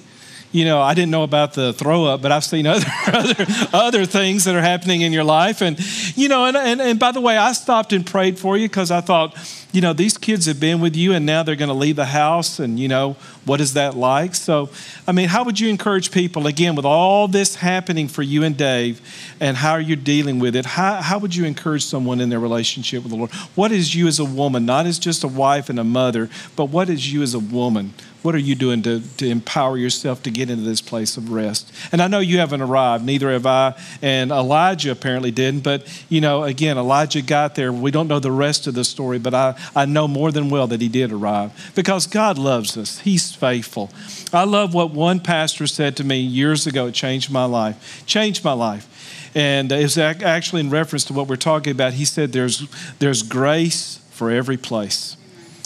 [0.51, 4.05] you know, I didn't know about the throw up, but I've seen other other other
[4.05, 5.61] things that are happening in your life.
[5.61, 5.79] And
[6.17, 8.89] you know, and and, and by the way, I stopped and prayed for you because
[8.89, 9.37] I thought,
[9.71, 12.05] you know, these kids have been with you and now they're going to leave the
[12.05, 14.33] house, and you know, what is that like?
[14.33, 14.69] So,
[15.07, 18.57] I mean, how would you encourage people again with all this happening for you and
[18.57, 19.01] Dave,
[19.39, 20.65] and how are you dealing with it?
[20.65, 23.31] How how would you encourage someone in their relationship with the Lord?
[23.53, 26.65] What is you as a woman, not as just a wife and a mother, but
[26.65, 27.93] what is you as a woman?
[28.21, 31.71] What are you doing to, to empower yourself to get into this place of rest?
[31.93, 35.63] And I know you haven't arrived, neither have I, and Elijah apparently didn't.
[35.63, 37.71] But, you know, again, Elijah got there.
[37.71, 40.67] We don't know the rest of the story, but I, I know more than well
[40.67, 42.99] that he did arrive because God loves us.
[42.99, 43.89] He's faithful.
[44.33, 46.87] I love what one pastor said to me years ago.
[46.87, 48.03] It changed my life.
[48.05, 49.31] Changed my life.
[49.33, 51.93] And it was actually in reference to what we're talking about.
[51.93, 55.15] He said, There's, there's grace for every place.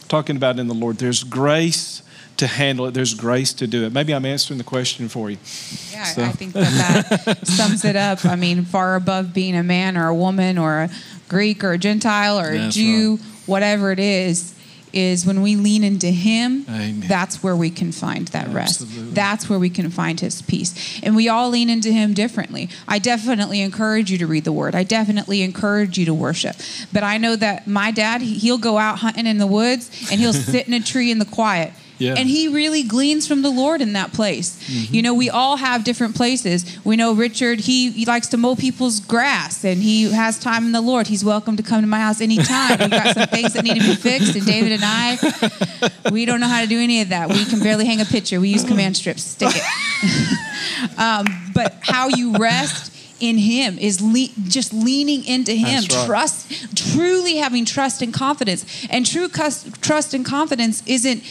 [0.07, 2.03] Talking about in the Lord, there's grace
[2.43, 3.93] to handle it, there's grace to do it.
[3.93, 5.37] Maybe I'm answering the question for you.
[5.91, 8.25] Yeah, So- I think that that sums it up.
[8.25, 10.89] I mean, far above being a man or a woman or a
[11.29, 14.53] Greek or a Gentile or a That's Jew, whatever it is,
[14.91, 16.99] is when we lean into Him, Amen.
[17.07, 18.83] that's where we can find that rest.
[19.15, 20.99] That's where we can find His peace.
[21.01, 22.69] And we all lean into Him differently.
[22.87, 24.75] I definitely encourage you to read the Word.
[24.75, 26.57] I definitely encourage you to worship.
[26.91, 30.33] But I know that my dad, he'll go out hunting in the woods and he'll
[30.53, 31.73] sit in a tree in the quiet.
[32.03, 32.15] Yeah.
[32.17, 34.61] And he really gleans from the Lord in that place.
[34.67, 34.93] Mm-hmm.
[34.93, 36.79] You know, we all have different places.
[36.83, 40.73] We know Richard, he, he likes to mow people's grass and he has time in
[40.73, 41.07] the Lord.
[41.07, 42.77] He's welcome to come to my house anytime.
[42.77, 44.35] We've got some things that need to be fixed.
[44.35, 47.29] And David and I, we don't know how to do any of that.
[47.29, 48.41] We can barely hang a picture.
[48.41, 50.97] We use command strips, stick it.
[50.99, 56.05] um, but how you rest in him is le- just leaning into him right.
[56.05, 61.23] trust truly having trust and confidence and true cus- trust and confidence isn't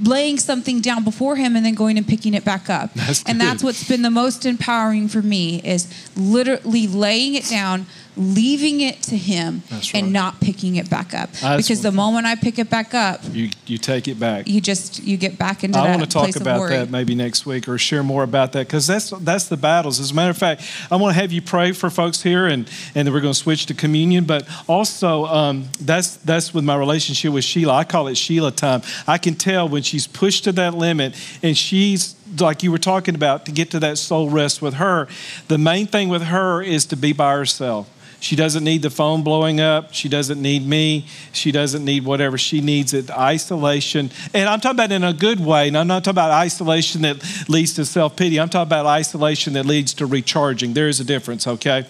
[0.00, 2.92] laying something down before him and then going and picking it back up.
[2.94, 7.86] That's and that's what's been the most empowering for me is literally laying it down
[8.16, 9.62] leaving it to him
[9.94, 13.20] and not picking it back up That's because the moment i pick it back up
[13.32, 14.48] You, you take it back.
[14.48, 17.14] you just you get back into I that I want to talk about that maybe
[17.14, 20.00] next week or share more about that because that's that's the battles.
[20.00, 22.68] As a matter of fact, I want to have you pray for folks here, and
[22.94, 24.24] and then we're going to switch to communion.
[24.24, 27.74] But also, um, that's that's with my relationship with Sheila.
[27.74, 28.82] I call it Sheila time.
[29.06, 33.14] I can tell when she's pushed to that limit, and she's like you were talking
[33.14, 35.06] about to get to that soul rest with her.
[35.48, 37.88] The main thing with her is to be by herself.
[38.26, 39.94] She doesn't need the phone blowing up.
[39.94, 41.06] She doesn't need me.
[41.30, 42.36] She doesn't need whatever.
[42.36, 44.10] She needs it isolation.
[44.34, 45.68] And I'm talking about in a good way.
[45.68, 48.40] And I'm not talking about isolation that leads to self pity.
[48.40, 50.74] I'm talking about isolation that leads to recharging.
[50.74, 51.86] There is a difference, okay?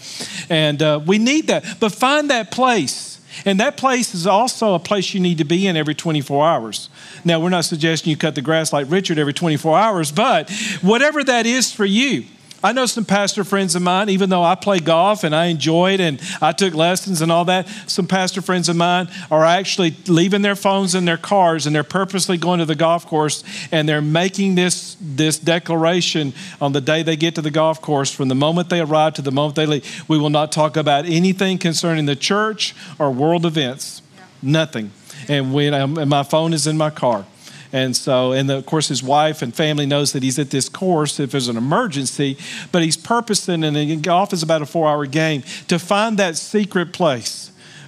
[0.51, 1.81] And uh, we need that.
[1.81, 3.19] But find that place.
[3.47, 6.91] And that place is also a place you need to be in every 24 hours.
[7.25, 10.51] Now, we're not suggesting you cut the grass like Richard every 24 hours, but
[10.83, 12.27] whatever that is for you.
[12.67, 15.93] I know some pastor friends of mine, even though I play golf and I enjoy
[15.93, 19.95] it and I took lessons and all that, some pastor friends of mine are actually
[20.09, 23.89] leaving their phones in their cars and they're purposely going to the golf course and
[23.89, 28.27] they're making this, this declaration on the day they get to the golf course from
[28.27, 30.05] the moment they arrive to the moment they leave.
[30.09, 34.03] We will not talk about anything concerning the church or world events.
[34.43, 34.91] Nothing.
[35.29, 37.27] And when I'm, and my phone is in my car.
[37.73, 41.21] And so, and of course, his wife and family knows that he's at this course
[41.21, 42.37] if there's an emergency,
[42.73, 46.93] but he's purposing, and golf is about a four hour game, to find that secret
[46.93, 47.46] place.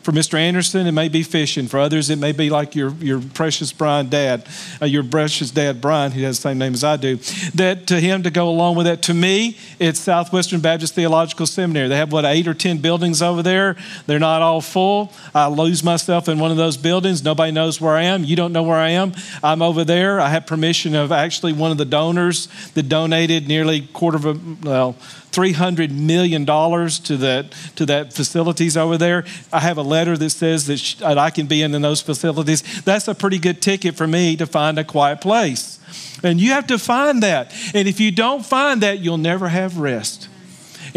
[0.09, 0.38] For Mr.
[0.38, 1.66] Anderson, it may be fishing.
[1.66, 4.49] For others, it may be like your, your precious Brian dad,
[4.81, 7.16] uh, your precious dad Brian, who has the same name as I do.
[7.57, 9.03] That to him to go along with that.
[9.03, 11.88] To me, it's Southwestern Baptist Theological Seminary.
[11.88, 13.77] They have what eight or ten buildings over there.
[14.07, 15.12] They're not all full.
[15.35, 17.23] I lose myself in one of those buildings.
[17.23, 18.25] Nobody knows where I am.
[18.25, 19.12] You don't know where I am.
[19.44, 20.21] I'm over there.
[20.21, 24.40] I have permission of actually one of the donors that donated nearly quarter of a
[24.66, 24.97] well.
[25.33, 29.25] $300 million to that, to that facilities over there.
[29.53, 32.01] I have a letter that says that, sh- that I can be in, in those
[32.01, 32.83] facilities.
[32.83, 35.79] That's a pretty good ticket for me to find a quiet place.
[36.23, 37.53] And you have to find that.
[37.75, 40.28] And if you don't find that, you'll never have rest.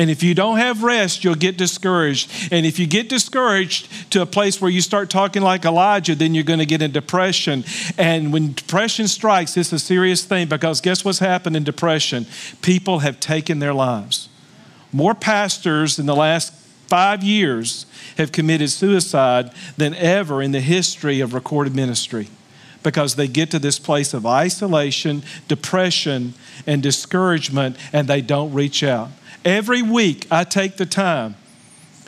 [0.02, 2.50] And if you don't have rest, you'll get discouraged.
[2.52, 6.34] And if you get discouraged to a place where you start talking like Elijah, then
[6.34, 7.64] you're going to get in depression.
[8.00, 12.26] And when depression strikes, it's a serious thing because guess what's happened in depression?
[12.64, 14.28] People have taken their lives.
[14.92, 16.52] More pastors in the last
[16.88, 17.86] five years
[18.18, 22.28] have committed suicide than ever in the history of recorded ministry
[22.82, 26.34] because they get to this place of isolation, depression,
[26.66, 29.12] and discouragement, and they don't reach out.
[29.44, 31.36] Every week, I take the time,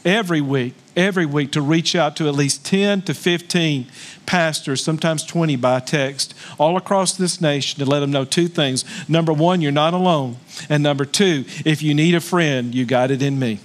[0.06, 3.88] every week, every week, to reach out to at least 10 to 15
[4.28, 8.86] pastors, sometimes 20 by text, all across this nation to let them know two things.
[9.10, 10.38] Number one, you're not alone.
[10.70, 13.60] And number two, if you need a friend, you got it in me.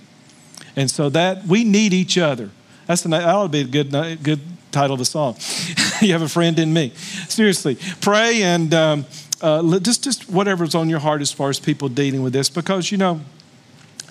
[0.75, 2.51] And so that we need each other.
[2.87, 4.41] That's the, that ought to be a good, good
[4.73, 5.37] title of the song.
[6.01, 6.93] you have a friend in me.
[7.29, 9.07] Seriously, pray and um,
[9.43, 12.91] uh, just, just whatever's on your heart as far as people dealing with this, because
[12.91, 13.21] you know,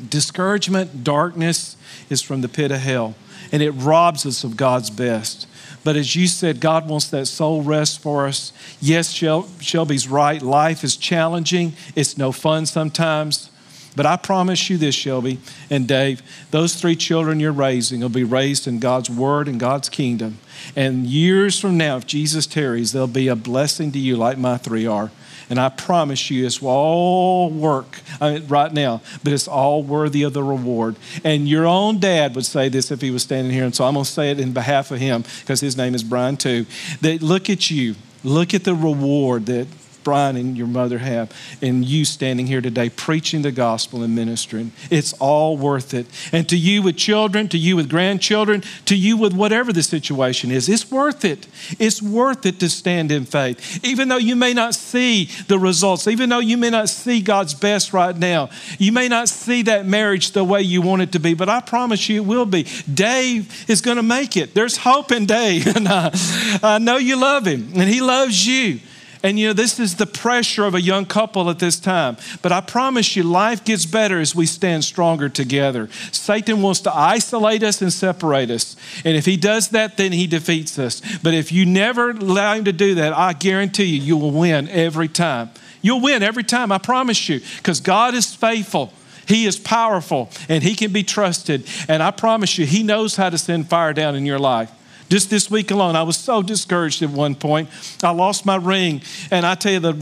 [0.09, 1.75] discouragement, darkness
[2.09, 3.15] is from the pit of hell,
[3.51, 5.47] and it robs us of God's best.
[5.83, 8.51] But as you said, God wants that soul rest for us.
[8.81, 10.41] Yes, Shelby's right.
[10.41, 13.49] Life is challenging, it's no fun sometimes.
[13.95, 15.39] But I promise you this, Shelby
[15.71, 19.89] and Dave, those three children you're raising will be raised in God's word and God's
[19.89, 20.37] kingdom.
[20.75, 24.57] And years from now, if Jesus tarries, they'll be a blessing to you like my
[24.57, 25.09] three are.
[25.49, 30.33] And I promise you, it's all work mean, right now, but it's all worthy of
[30.33, 30.97] the reward.
[31.23, 33.63] And your own dad would say this if he was standing here.
[33.63, 36.03] And so I'm going to say it in behalf of him because his name is
[36.03, 36.65] Brian too.
[37.01, 39.67] That look at you, look at the reward that
[40.07, 44.71] Brian and your mother have, and you standing here today preaching the gospel and ministering.
[44.89, 46.05] It's all worth it.
[46.31, 50.49] And to you with children, to you with grandchildren, to you with whatever the situation
[50.49, 51.45] is, it's worth it.
[51.77, 53.83] It's worth it to stand in faith.
[53.83, 57.53] Even though you may not see the results, even though you may not see God's
[57.53, 61.19] best right now, you may not see that marriage the way you want it to
[61.19, 62.65] be, but I promise you it will be.
[62.93, 64.53] Dave is going to make it.
[64.53, 65.67] There's hope in Dave.
[65.75, 68.79] I know you love him, and he loves you.
[69.23, 72.17] And you know, this is the pressure of a young couple at this time.
[72.41, 75.89] But I promise you, life gets better as we stand stronger together.
[76.11, 78.75] Satan wants to isolate us and separate us.
[79.03, 81.01] And if he does that, then he defeats us.
[81.23, 84.69] But if you never allow him to do that, I guarantee you, you will win
[84.69, 85.49] every time.
[85.81, 88.91] You'll win every time, I promise you, because God is faithful.
[89.27, 91.67] He is powerful and he can be trusted.
[91.89, 94.71] And I promise you, he knows how to send fire down in your life.
[95.09, 97.69] Just this week alone, I was so discouraged at one point.
[98.03, 99.01] I lost my ring.
[99.31, 99.93] And I tell you, that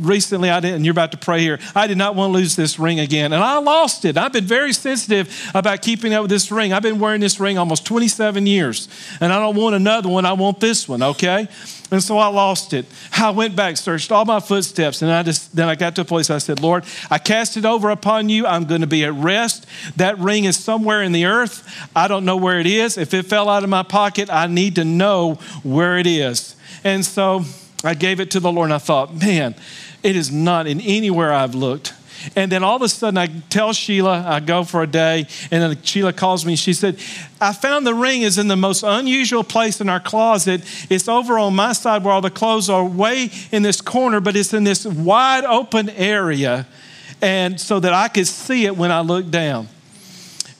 [0.00, 2.56] recently, I didn't, and you're about to pray here, I did not want to lose
[2.56, 3.32] this ring again.
[3.32, 4.16] And I lost it.
[4.16, 6.72] I've been very sensitive about keeping up with this ring.
[6.72, 8.88] I've been wearing this ring almost 27 years.
[9.20, 10.24] And I don't want another one.
[10.24, 11.48] I want this one, okay?
[11.90, 12.86] And so I lost it.
[13.18, 16.04] I went back, searched all my footsteps, and I just then I got to a
[16.04, 18.46] place I said, Lord, I cast it over upon you.
[18.46, 19.66] I'm going to be at rest.
[19.96, 21.66] That ring is somewhere in the earth.
[21.94, 22.96] I don't know where it is.
[22.96, 26.56] If it fell out of my pocket, I need to know where it is.
[26.84, 27.44] And so
[27.82, 29.54] I gave it to the Lord, and I thought, man,
[30.02, 31.94] it is not in anywhere I've looked.
[32.36, 35.62] And then all of a sudden, I tell Sheila, I go for a day, and
[35.62, 36.54] then Sheila calls me.
[36.54, 36.98] She said,
[37.40, 40.62] I found the ring is in the most unusual place in our closet.
[40.90, 44.36] It's over on my side where all the clothes are way in this corner, but
[44.36, 46.66] it's in this wide open area,
[47.22, 49.68] and so that I could see it when I look down.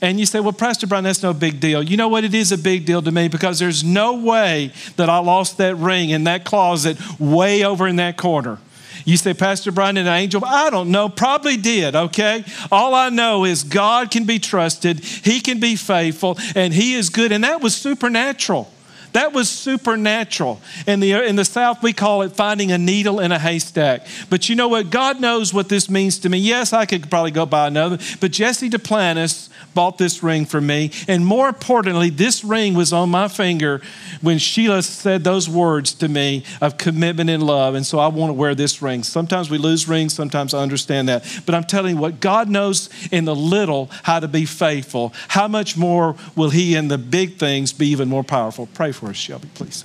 [0.03, 1.83] And you say, well, Pastor Brian, that's no big deal.
[1.83, 2.25] You know what?
[2.25, 5.77] It is a big deal to me because there's no way that I lost that
[5.77, 8.59] ring in that closet way over in that corner.
[9.05, 10.45] You say, Pastor Brian, an angel?
[10.45, 11.09] I don't know.
[11.09, 12.45] Probably did, okay?
[12.71, 17.09] All I know is God can be trusted, He can be faithful, and He is
[17.11, 17.33] good.
[17.33, 18.71] And that was supernatural.
[19.13, 20.61] That was supernatural.
[20.87, 24.07] In the, in the South, we call it finding a needle in a haystack.
[24.29, 24.91] But you know what?
[24.91, 26.39] God knows what this means to me.
[26.39, 30.91] Yes, I could probably go buy another, but Jesse Duplantis bought this ring for me.
[31.09, 33.81] And more importantly, this ring was on my finger
[34.21, 37.75] when Sheila said those words to me of commitment and love.
[37.75, 39.03] And so I want to wear this ring.
[39.03, 41.25] Sometimes we lose rings, sometimes I understand that.
[41.47, 45.13] But I'm telling you what, God knows in the little how to be faithful.
[45.29, 48.67] How much more will He in the big things be even more powerful?
[48.75, 49.85] Pray for us, Shelby, please.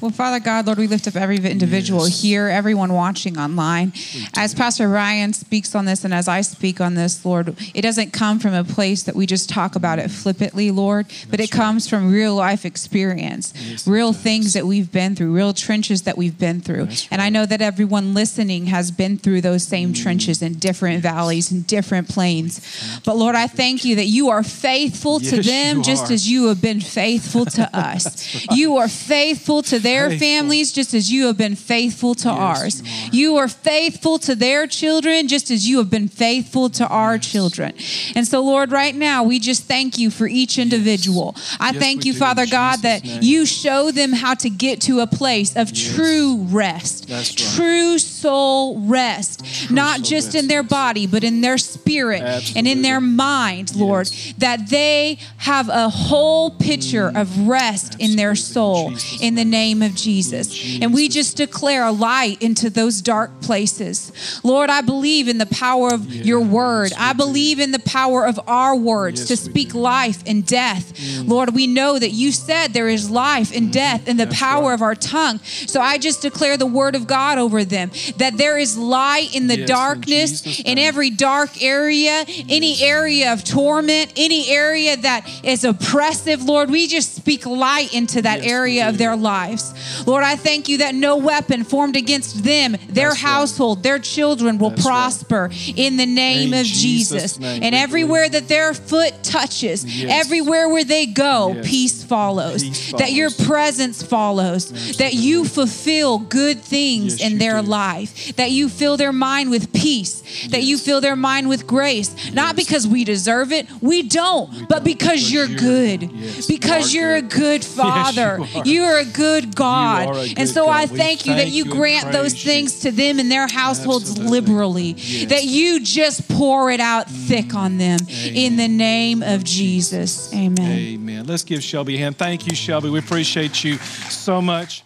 [0.00, 2.22] Well, Father God, Lord, we lift up every individual yes.
[2.22, 3.92] here, everyone watching online.
[4.34, 8.12] As Pastor Brian speaks on this and as I speak on this, Lord, it doesn't
[8.14, 11.54] come from a place that we just talk about it flippantly, Lord, but That's it
[11.54, 11.62] right.
[11.64, 16.16] comes from real life experience, yes, real things that we've been through, real trenches that
[16.16, 16.84] we've been through.
[16.84, 17.08] Right.
[17.10, 20.02] And I know that everyone listening has been through those same mm.
[20.02, 23.00] trenches in different valleys and different plains.
[23.04, 26.46] But Lord, I thank you that you are faithful yes, to them just as you
[26.46, 28.34] have been faithful to us.
[28.34, 28.56] Right.
[28.56, 30.26] You are faithful to them their faithful.
[30.26, 32.82] families just as you have been faithful to yes, ours.
[32.82, 33.14] You are.
[33.14, 33.48] you are.
[33.48, 37.26] faithful to their children just as you have been faithful to our yes.
[37.32, 37.74] children.
[38.14, 41.34] And so, Lord, right now, we just thank you for each individual.
[41.36, 41.56] Yes.
[41.60, 43.22] I thank you, Father God, that name.
[43.22, 47.24] you show them how to get to a place of true rest, right.
[47.54, 50.36] true soul rest, true not soul just rest.
[50.36, 52.58] in their body, but in their spirit Absolutely.
[52.58, 54.06] and in their mind, Lord,
[54.38, 57.20] that they have a whole picture mm.
[57.20, 58.04] of rest Absolutely.
[58.04, 60.80] in their soul in the name name of Jesus.
[60.80, 64.40] And we just declare a light into those dark places.
[64.44, 66.92] Lord, I believe in the power of yes, your word.
[66.98, 70.94] I believe in the power of our words yes, to speak life and death.
[70.94, 71.28] Mm.
[71.28, 73.72] Lord, we know that you said there is life and mm.
[73.72, 74.74] death in the That's power right.
[74.74, 75.38] of our tongue.
[75.40, 79.46] So I just declare the word of God over them that there is light in
[79.46, 85.28] the yes, darkness, in, in, every dark area, any area of torment, any area that
[85.44, 86.42] is oppressive.
[86.42, 89.69] Lord, we just speak light into that area of their lives.
[90.06, 93.82] Lord, I thank you that no weapon formed against them, their That's household, right.
[93.84, 95.72] their children will That's prosper right.
[95.76, 97.38] in the name in of Jesus.
[97.38, 100.24] Name, and everywhere that their foot touches, yes.
[100.24, 101.68] everywhere where they go, yes.
[101.68, 102.62] peace, follows.
[102.62, 103.00] peace, follows.
[103.00, 104.96] That your presence follows.
[104.96, 107.68] That you fulfill good things in their do.
[107.68, 108.36] life.
[108.36, 110.48] That you fill their mind with peace.
[110.48, 112.32] That you fill their mind with grace.
[112.32, 114.84] Not because we deserve it, we don't, we but don't.
[114.84, 116.10] because you're, you're good.
[116.48, 118.38] Because you are a good father.
[118.38, 118.66] you, are.
[118.66, 120.34] you are a good God.
[120.36, 120.76] And so God.
[120.76, 124.40] I thank you that you grant those things to them and their households Absolutely.
[124.40, 125.30] liberally, yes.
[125.30, 127.28] that you just pour it out mm.
[127.28, 128.34] thick on them Amen.
[128.34, 130.32] in the name of Jesus.
[130.34, 130.78] Amen.
[130.78, 131.26] Amen.
[131.26, 132.16] Let's give Shelby a hand.
[132.16, 132.90] Thank you, Shelby.
[132.90, 134.84] We appreciate you so much.